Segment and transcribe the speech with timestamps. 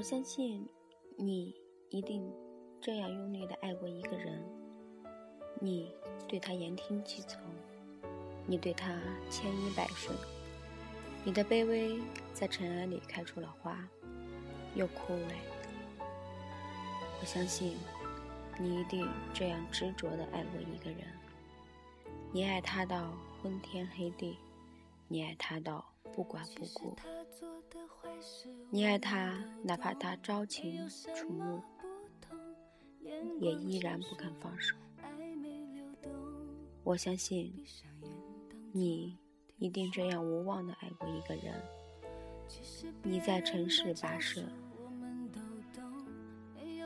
[0.00, 0.66] 我相信
[1.18, 1.54] 你
[1.90, 2.26] 一定
[2.80, 4.42] 这样用力的爱过一个人，
[5.60, 5.94] 你
[6.26, 7.38] 对他言听计从，
[8.46, 10.16] 你对他千依百顺，
[11.22, 12.00] 你的卑微
[12.32, 13.86] 在尘埃里开出了花，
[14.74, 15.34] 又枯萎。
[17.20, 17.76] 我相信
[18.58, 21.06] 你一定这样执着的爱过一个人，
[22.32, 23.12] 你爱他到
[23.42, 24.38] 昏天黑地，
[25.08, 26.96] 你爱他到不管不顾。
[28.70, 31.60] 你爱他，哪怕他朝秦楚暮，
[33.40, 34.76] 也依然不肯放手。
[36.84, 37.52] 我相信，
[38.72, 39.18] 你
[39.58, 41.54] 一定这样无望的爱过一个人。
[43.02, 44.42] 你在尘世跋涉，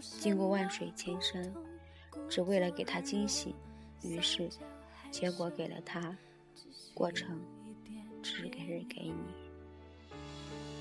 [0.00, 1.52] 经过万水千山，
[2.28, 3.54] 只为了给他惊喜，
[4.02, 4.48] 于是，
[5.10, 6.16] 结果给了他，
[6.94, 7.40] 过程
[8.22, 9.47] 只给人给你。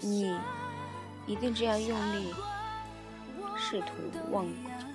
[0.00, 0.34] 你
[1.26, 2.32] 一定这样用力，
[3.56, 3.94] 试图
[4.30, 4.46] 忘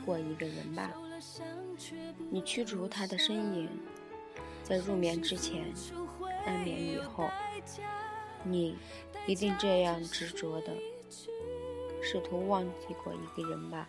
[0.05, 0.91] 过一个人吧？
[2.31, 3.69] 你驱逐他的身影，
[4.63, 5.73] 在入眠之前，
[6.45, 7.29] 安眠以后，
[8.43, 8.77] 你
[9.27, 10.73] 一定这样执着的
[12.01, 13.87] 试图忘记过一个人吧？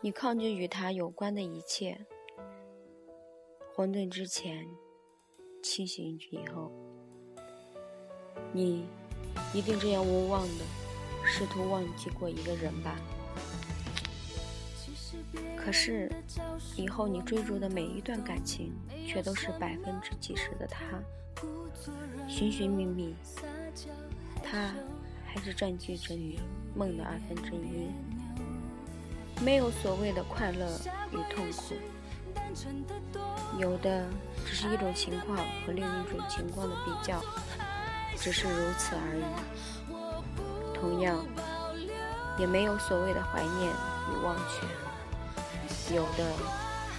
[0.00, 2.06] 你抗拒与他有关的一切，
[3.74, 4.66] 混沌之前，
[5.62, 6.72] 清醒以后。
[8.52, 8.86] 你
[9.52, 10.64] 一定这样无望的
[11.24, 12.96] 试图忘记过一个人吧？
[15.56, 16.10] 可是
[16.74, 18.72] 以后你追逐的每一段感情，
[19.06, 20.82] 却都是百分之几十的他，
[22.26, 23.14] 寻寻觅觅，
[24.42, 24.74] 他
[25.26, 26.40] 还是占据着你
[26.74, 27.90] 梦的二分之一。
[29.44, 30.66] 没有所谓的快乐
[31.12, 31.74] 与痛苦，
[33.58, 34.08] 有的
[34.46, 37.22] 只是一种情况和另一种情况的比较。
[38.20, 39.24] 只是如此而已。
[40.74, 41.24] 同样，
[42.38, 43.72] 也没有所谓的怀念
[44.10, 46.32] 与忘却，有的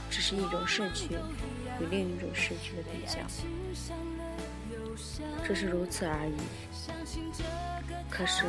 [0.09, 1.15] 只是一种逝去
[1.79, 3.19] 与另一种逝去的比较。
[5.43, 6.35] 只是如此而已。
[8.09, 8.45] 可是，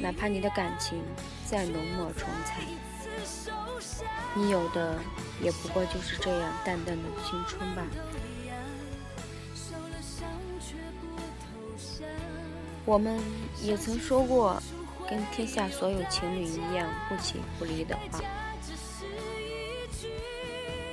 [0.00, 1.02] 哪怕你的感情
[1.46, 2.62] 再浓墨重彩，
[4.34, 4.98] 你有的
[5.40, 7.82] 也不过就是这样淡淡的青春吧。
[12.90, 13.16] 我们
[13.62, 14.60] 也曾说过
[15.08, 18.20] 跟天下所有情侣一样不弃不离的话，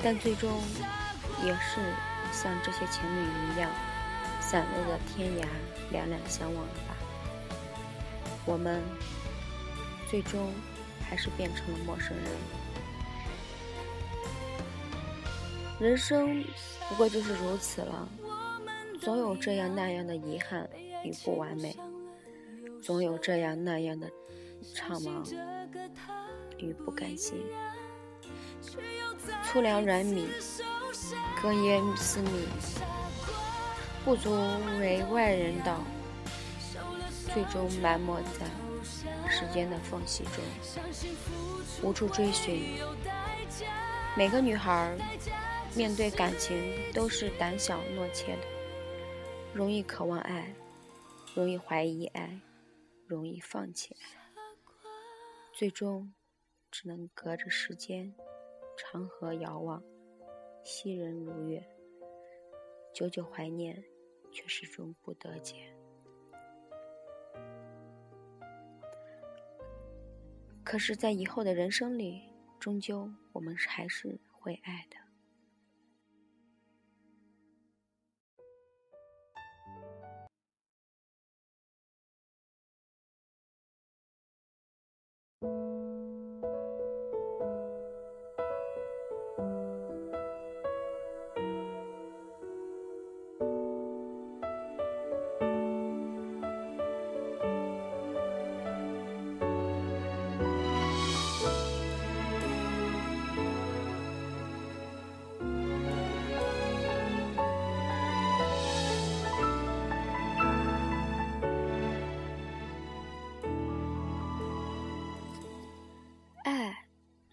[0.03, 0.61] 但最终
[1.43, 1.81] 也是
[2.31, 3.25] 像这些情侣
[3.55, 3.71] 一样，
[4.39, 5.47] 散落在天涯，
[5.89, 6.95] 两两相望吧。
[8.45, 8.79] 我们
[10.07, 10.53] 最终
[11.01, 12.25] 还是变成了陌生人。
[15.79, 16.45] 人生
[16.89, 18.07] 不过就是如此了，
[19.01, 20.69] 总有这样那样的遗憾。
[21.03, 21.77] 与不完美，
[22.81, 24.09] 总有这样那样的
[24.75, 25.23] 怅茫
[26.57, 27.43] 与不甘心。
[29.43, 30.27] 粗粮软米，
[31.41, 32.47] 隔烟思米，
[34.03, 34.31] 不足
[34.79, 35.81] 为外人道，
[37.33, 38.45] 最终埋没在
[39.29, 40.43] 时间的缝隙中，
[41.83, 42.79] 无处追寻。
[44.15, 44.97] 每个女孩
[45.75, 46.57] 面对感情
[46.93, 48.43] 都是胆小懦怯的，
[49.53, 50.53] 容易渴望爱。
[51.35, 52.39] 容易怀疑爱，
[53.07, 53.95] 容易放弃，
[55.53, 56.13] 最终
[56.69, 58.13] 只能隔着时间，
[58.77, 59.81] 长河遥望，
[60.63, 61.65] 昔人如月，
[62.93, 63.81] 久久怀念，
[64.31, 65.73] 却始终不得见。
[70.65, 72.23] 可是，在以后的人生里，
[72.59, 75.06] 终究我们还是会爱的。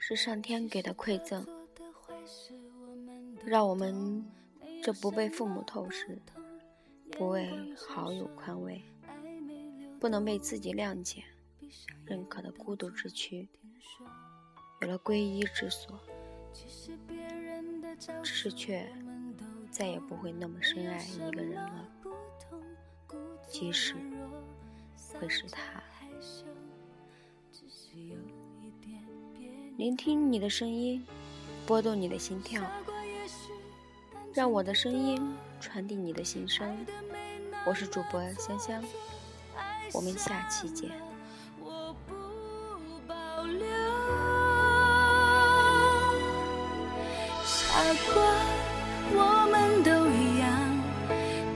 [0.07, 1.47] 是上天给的馈赠，
[3.43, 4.23] 让我们
[4.83, 6.21] 这不被父母透视、
[7.11, 8.83] 不为好友宽慰、
[9.99, 11.25] 不能被自己谅解、
[12.05, 13.49] 认可的孤独之躯，
[14.83, 15.99] 有了皈依之所。
[18.23, 18.87] 只是却
[19.71, 21.89] 再也不会那么深爱一个人了，
[23.49, 23.95] 即使
[25.15, 25.83] 会是他。
[29.77, 31.05] 聆听你的声音，
[31.67, 32.63] 拨动你的心跳，
[34.33, 36.87] 让我的声音传递你的心声。
[37.67, 38.85] 我是主播香香，
[39.93, 40.93] 我们下期见。
[47.45, 47.83] 傻
[48.15, 48.23] 瓜，
[49.13, 50.04] 我们都。